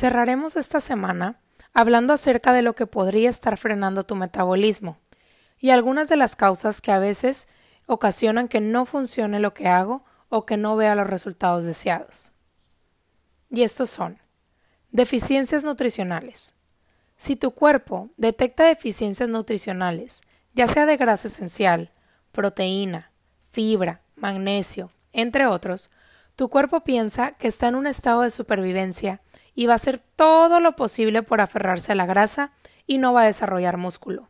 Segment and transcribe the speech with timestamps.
[0.00, 1.42] Cerraremos esta semana
[1.74, 4.96] hablando acerca de lo que podría estar frenando tu metabolismo
[5.58, 7.48] y algunas de las causas que a veces
[7.84, 12.32] ocasionan que no funcione lo que hago o que no vea los resultados deseados.
[13.50, 14.16] Y estos son
[14.90, 16.54] deficiencias nutricionales.
[17.18, 20.22] Si tu cuerpo detecta deficiencias nutricionales,
[20.54, 21.90] ya sea de grasa esencial,
[22.32, 23.12] proteína,
[23.50, 25.90] fibra, magnesio, entre otros,
[26.36, 29.20] tu cuerpo piensa que está en un estado de supervivencia
[29.54, 32.52] y va a hacer todo lo posible por aferrarse a la grasa
[32.86, 34.28] y no va a desarrollar músculo.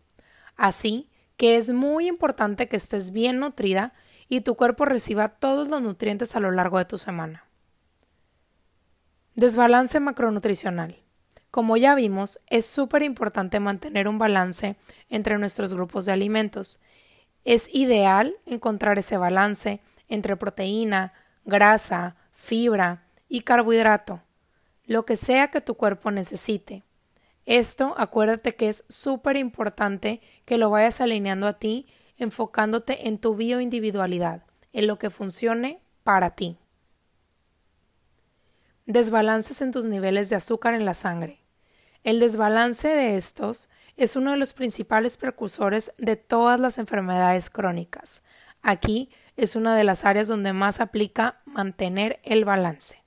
[0.57, 3.95] Así que es muy importante que estés bien nutrida
[4.29, 7.45] y tu cuerpo reciba todos los nutrientes a lo largo de tu semana.
[9.35, 11.01] Desbalance macronutricional.
[11.51, 14.77] Como ya vimos, es súper importante mantener un balance
[15.09, 16.79] entre nuestros grupos de alimentos.
[17.45, 21.13] Es ideal encontrar ese balance entre proteína,
[21.45, 24.21] grasa, fibra y carbohidrato,
[24.91, 26.83] lo que sea que tu cuerpo necesite.
[27.47, 33.37] Esto, acuérdate que es súper importante que lo vayas alineando a ti, enfocándote en tu
[33.37, 36.59] bioindividualidad, en lo que funcione para ti.
[38.85, 41.45] Desbalances en tus niveles de azúcar en la sangre.
[42.03, 48.25] El desbalance de estos es uno de los principales precursores de todas las enfermedades crónicas.
[48.61, 53.05] Aquí es una de las áreas donde más aplica mantener el balance.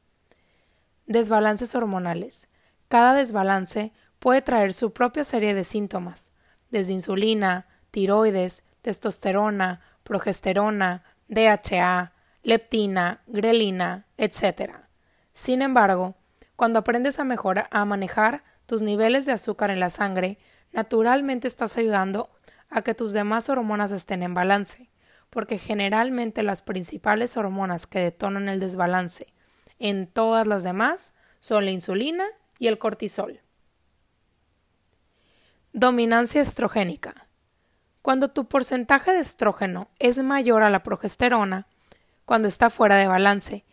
[1.06, 2.48] Desbalances hormonales.
[2.88, 6.32] Cada desbalance puede traer su propia serie de síntomas,
[6.72, 14.76] desde insulina, tiroides, testosterona, progesterona, DHA, leptina, grelina, etc.
[15.34, 16.16] Sin embargo,
[16.56, 20.38] cuando aprendes a mejorar a manejar tus niveles de azúcar en la sangre,
[20.72, 22.30] naturalmente estás ayudando
[22.70, 24.90] a que tus demás hormonas estén en balance,
[25.30, 29.33] porque generalmente las principales hormonas que detonan el desbalance
[29.84, 32.26] en todas las demás son la insulina
[32.58, 33.42] y el cortisol.
[35.73, 37.28] Dominancia estrogénica.
[38.02, 41.68] Cuando tu porcentaje de estrógeno es mayor a la progesterona,
[42.24, 43.66] cuando está fuera de balance,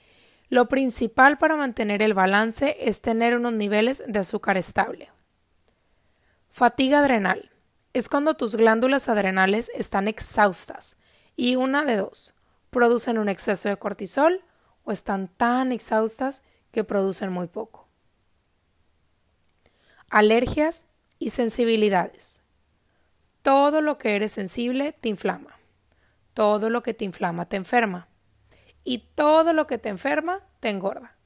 [0.48, 5.10] lo principal para mantener el balance es tener unos niveles de azúcar estable.
[6.50, 7.52] Fatiga adrenal.
[7.92, 10.96] Es cuando tus glándulas adrenales están exhaustas
[11.36, 12.34] y una de dos,
[12.70, 14.44] producen un exceso de cortisol
[14.92, 17.88] están tan exhaustas que producen muy poco.
[20.08, 20.86] Alergias
[21.18, 22.42] y sensibilidades.
[23.42, 25.58] Todo lo que eres sensible te inflama.
[26.34, 28.08] Todo lo que te inflama te enferma.
[28.84, 31.16] Y todo lo que te enferma te engorda.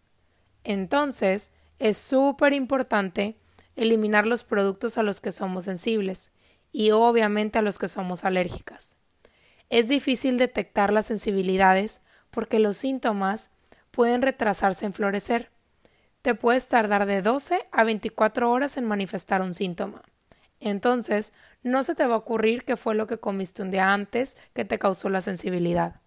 [0.64, 3.36] Entonces, es súper importante
[3.76, 6.32] eliminar los productos a los que somos sensibles
[6.72, 8.96] y obviamente a los que somos alérgicas.
[9.70, 12.02] Es difícil detectar las sensibilidades
[12.34, 13.50] porque los síntomas
[13.90, 15.54] pueden retrasarse en florecer
[16.24, 20.00] te puedes tardar de 12 a 24 horas en manifestar un síntoma.
[20.58, 24.38] Entonces, no se te va a ocurrir qué fue lo que comiste un día antes
[24.54, 26.00] que te causó la sensibilidad.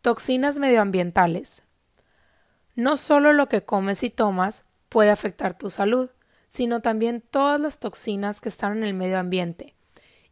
[0.00, 1.62] Toxinas medioambientales.
[2.74, 6.10] No solo lo que comes y tomas puede afectar tu salud,
[6.48, 9.76] sino también todas las toxinas que están en el medio ambiente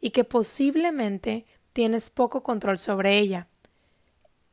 [0.01, 3.47] y que posiblemente tienes poco control sobre ella.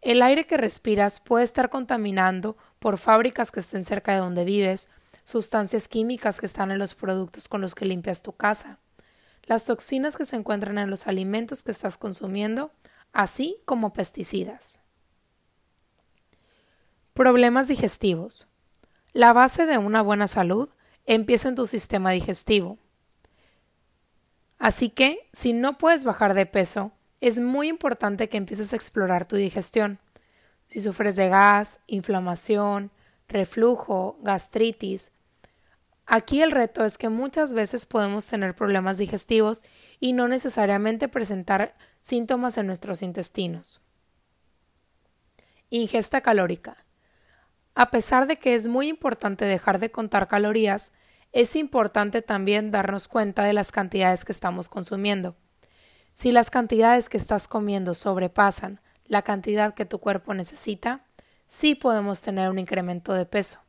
[0.07, 4.87] El aire que respiras puede estar contaminando por fábricas que estén cerca de donde vives,
[5.25, 8.79] sustancias químicas que están en los productos con los que limpias tu casa,
[9.43, 12.71] las toxinas que se encuentran en los alimentos que estás consumiendo,
[13.11, 14.79] así como pesticidas.
[17.13, 18.47] Problemas digestivos.
[19.11, 20.69] La base de una buena salud
[21.05, 22.77] empieza en tu sistema digestivo.
[24.57, 29.27] Así que, si no puedes bajar de peso, es muy importante que empieces a explorar
[29.27, 29.99] tu digestión.
[30.67, 32.91] Si sufres de gas, inflamación,
[33.27, 35.11] reflujo, gastritis,
[36.05, 39.63] aquí el reto es que muchas veces podemos tener problemas digestivos
[39.99, 43.81] y no necesariamente presentar síntomas en nuestros intestinos.
[45.69, 46.85] Ingesta calórica.
[47.75, 50.91] A pesar de que es muy importante dejar de contar calorías,
[51.31, 55.35] es importante también darnos cuenta de las cantidades que estamos consumiendo.
[56.17, 61.05] Si las cantidades que estás comiendo sobrepasan la cantidad que tu cuerpo necesita,
[61.45, 63.59] sí podemos tener un incremento de peso.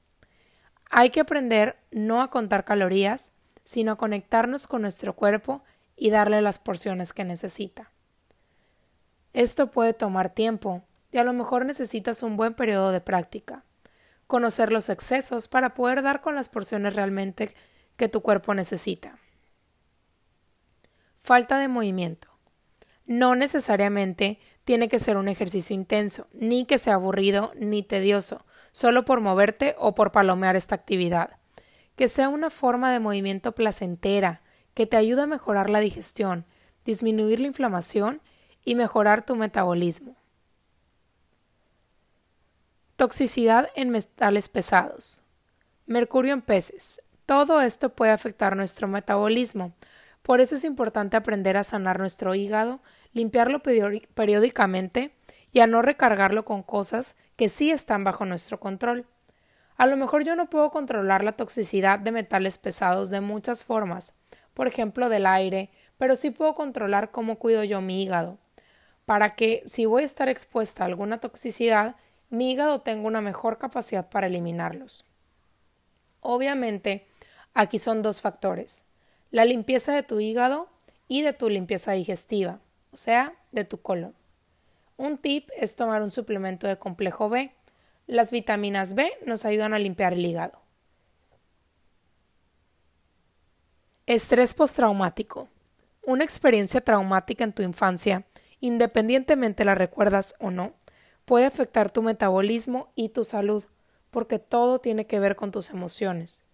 [0.89, 3.33] Hay que aprender no a contar calorías,
[3.65, 5.63] sino a conectarnos con nuestro cuerpo
[5.95, 7.91] y darle las porciones que necesita.
[9.35, 13.63] Esto puede tomar tiempo y a lo mejor necesitas un buen periodo de práctica.
[14.27, 17.55] Conocer los excesos para poder dar con las porciones realmente
[17.99, 19.19] que tu cuerpo necesita.
[21.19, 22.28] Falta de movimiento.
[23.09, 28.45] No necesariamente tiene que ser un ejercicio intenso, ni que sea aburrido ni tedioso.
[28.71, 31.39] solo por moverte o por palomear esta actividad.
[31.97, 34.43] Que sea una forma de movimiento placentera,
[34.75, 36.45] que te ayude a mejorar la digestión,
[36.85, 38.21] disminuir la inflamación
[38.63, 40.15] y mejorar tu metabolismo.
[42.97, 45.25] Toxicidad en metales pesados.
[45.87, 47.01] Mercurio en peces.
[47.25, 49.73] Todo esto puede afectar nuestro metabolismo.
[50.23, 52.81] Por eso es importante aprender a sanar nuestro hígado,
[53.19, 55.15] limpiarlo periódicamente
[55.53, 59.07] y a no recargarlo con cosas que sí están bajo nuestro control.
[59.77, 64.15] A lo mejor yo no puedo controlar la toxicidad de metales pesados de muchas formas,
[64.55, 68.39] por ejemplo del aire, pero sí puedo controlar cómo cuido yo mi hígado,
[69.05, 71.97] para que si voy a estar expuesta a alguna toxicidad,
[72.31, 75.07] mi hígado tenga una mejor capacidad para eliminarlos.
[76.21, 77.07] Obviamente,
[77.55, 78.85] aquí son dos factores,
[79.31, 80.69] la limpieza de tu hígado
[81.09, 82.61] y de tu limpieza digestiva,
[82.93, 84.15] o sea, de tu colon.
[84.97, 87.53] Un tip es tomar un suplemento de complejo B.
[88.07, 90.61] Las vitaminas B nos ayudan a limpiar el hígado.
[94.07, 95.49] Estrés postraumático.
[96.03, 98.25] Una experiencia traumática en tu infancia,
[98.61, 100.73] independientemente la recuerdas o no,
[101.27, 103.65] puede afectar tu metabolismo y tu salud,
[104.11, 106.47] porque todo tiene que ver con tus emociones.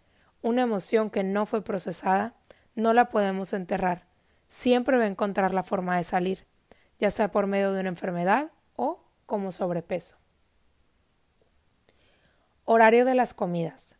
[0.42, 2.34] Una emoción que no fue procesada,
[2.75, 4.04] no la podemos enterrar.
[4.46, 6.46] Siempre va a encontrar la forma de salir,
[6.99, 10.17] ya sea por medio de una enfermedad o como sobrepeso.
[12.64, 13.96] Horario de las comidas.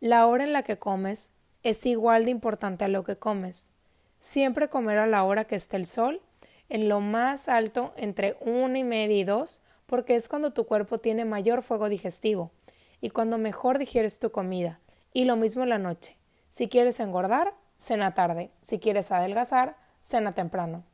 [0.00, 1.30] La hora en la que comes
[1.62, 3.70] es igual de importante a lo que comes.
[4.18, 6.20] Siempre comer a la hora que esté el sol,
[6.68, 10.98] en lo más alto entre una y media y dos, porque es cuando tu cuerpo
[10.98, 12.50] tiene mayor fuego digestivo
[13.00, 14.80] y cuando mejor digieres tu comida.
[15.12, 16.16] Y lo mismo en la noche.
[16.50, 18.50] Si quieres engordar, cena tarde.
[18.62, 20.84] Si quieres adelgazar, cena temprano.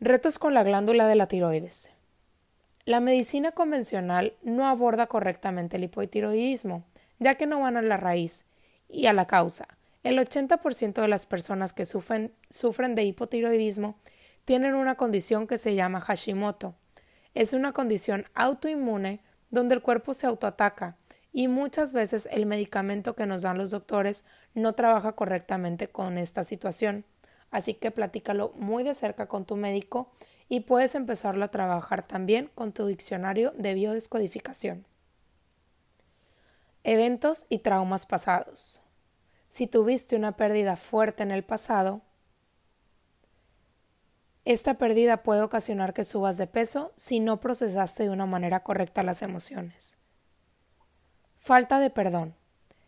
[0.00, 1.92] Retos con la glándula de la tiroides.
[2.86, 6.82] La medicina convencional no aborda correctamente el hipotiroidismo,
[7.18, 8.46] ya que no van a la raíz
[8.88, 9.68] y a la causa.
[10.02, 13.96] El 80% de las personas que sufren, sufren de hipotiroidismo
[14.46, 16.74] tienen una condición que se llama Hashimoto.
[17.34, 19.20] Es una condición autoinmune
[19.50, 20.96] donde el cuerpo se autoataca
[21.32, 24.24] y muchas veces el medicamento que nos dan los doctores
[24.54, 27.04] no trabaja correctamente con esta situación.
[27.50, 30.10] Así que platícalo muy de cerca con tu médico
[30.48, 34.86] y puedes empezarlo a trabajar también con tu diccionario de biodescodificación.
[36.84, 38.82] Eventos y traumas pasados.
[39.48, 42.02] Si tuviste una pérdida fuerte en el pasado,
[44.44, 49.02] esta pérdida puede ocasionar que subas de peso si no procesaste de una manera correcta
[49.02, 49.96] las emociones.
[51.44, 52.36] Falta de perdón,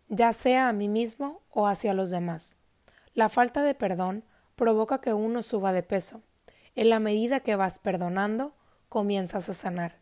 [0.09, 2.55] ya sea a mí mismo o hacia los demás.
[3.13, 4.23] La falta de perdón
[4.55, 6.23] provoca que uno suba de peso.
[6.77, 8.55] En la medida que vas perdonando,
[8.89, 9.97] comienzas a sanar,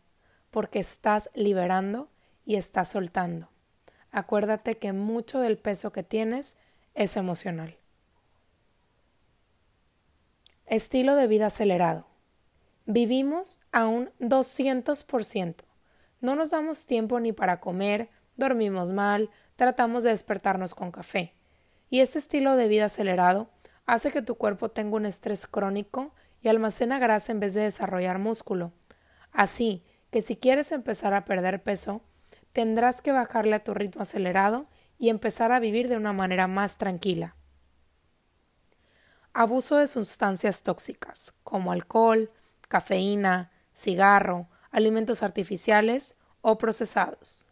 [0.51, 2.09] porque estás liberando
[2.45, 3.49] y estás soltando.
[4.11, 6.55] Acuérdate que mucho del peso que tienes
[6.93, 7.75] es emocional.
[10.67, 12.05] Estilo de vida acelerado.
[12.85, 15.55] Vivimos a un 200%.
[16.21, 21.33] No nos damos tiempo ni para comer, dormimos mal, tratamos de despertarnos con café.
[21.89, 23.49] Y este estilo de vida acelerado
[23.85, 28.19] hace que tu cuerpo tenga un estrés crónico y almacena grasa en vez de desarrollar
[28.19, 28.71] músculo.
[29.31, 32.01] Así que si quieres empezar a perder peso,
[32.51, 36.77] tendrás que bajarle a tu ritmo acelerado y empezar a vivir de una manera más
[36.77, 37.35] tranquila.
[39.33, 42.31] Abuso de sustancias tóxicas como alcohol,
[42.67, 47.47] cafeína, cigarro, alimentos artificiales o procesados.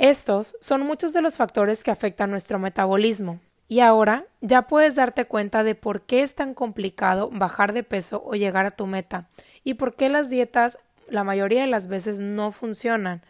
[0.00, 3.38] Estos son muchos de los factores que afectan nuestro metabolismo
[3.68, 8.22] y ahora ya puedes darte cuenta de por qué es tan complicado bajar de peso
[8.24, 9.28] o llegar a tu meta
[9.62, 10.78] y por qué las dietas
[11.10, 13.20] la mayoría de las veces no funcionan,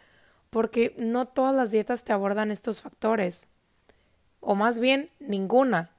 [0.49, 3.49] porque no todas las dietas te abordan estos factores
[4.39, 5.89] o más bien ninguna,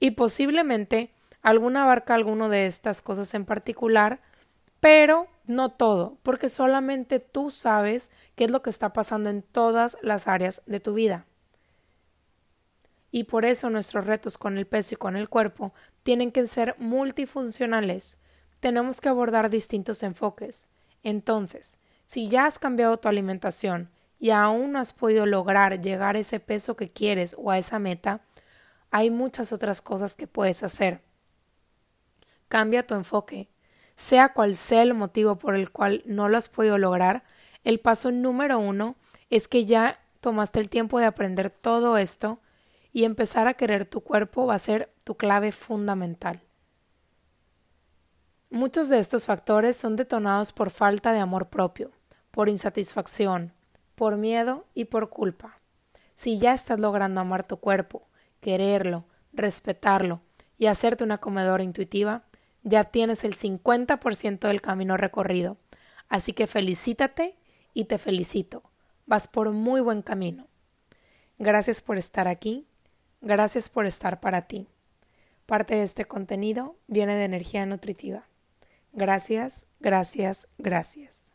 [0.00, 1.10] y posiblemente
[1.42, 4.20] alguna abarca alguno de estas cosas en particular,
[4.82, 9.96] pero no todo, porque solamente tú sabes qué es lo que está pasando en todas
[10.02, 11.24] las áreas de tu vida.
[13.12, 15.72] Y por eso nuestros retos con el peso y con el cuerpo
[16.02, 18.18] tienen que ser multifuncionales.
[18.58, 20.68] Tenemos que abordar distintos enfoques.
[21.04, 26.18] Entonces, si ya has cambiado tu alimentación y aún no has podido lograr llegar a
[26.18, 28.22] ese peso que quieres o a esa meta,
[28.90, 31.02] hay muchas otras cosas que puedes hacer.
[32.48, 33.48] Cambia tu enfoque.
[33.94, 37.24] Sea cual sea el motivo por el cual no lo has podido lograr,
[37.64, 38.96] el paso número uno
[39.30, 42.38] es que ya tomaste el tiempo de aprender todo esto
[42.92, 46.42] y empezar a querer tu cuerpo va a ser tu clave fundamental.
[48.50, 51.90] Muchos de estos factores son detonados por falta de amor propio,
[52.30, 53.52] por insatisfacción,
[53.94, 55.58] por miedo y por culpa.
[56.14, 58.06] Si ya estás logrando amar tu cuerpo,
[58.40, 60.20] quererlo, respetarlo
[60.58, 62.24] y hacerte una comedora intuitiva,
[62.62, 65.56] ya tienes el 50% del camino recorrido.
[66.08, 67.36] Así que felicítate
[67.74, 68.62] y te felicito.
[69.06, 70.46] Vas por muy buen camino.
[71.38, 72.66] Gracias por estar aquí.
[73.20, 74.68] Gracias por estar para ti.
[75.46, 78.26] Parte de este contenido viene de energía nutritiva.
[78.92, 81.31] Gracias, gracias, gracias.